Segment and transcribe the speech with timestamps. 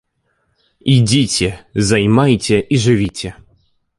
[0.93, 1.49] Ідзіце,
[1.91, 3.29] займайце і жывіце.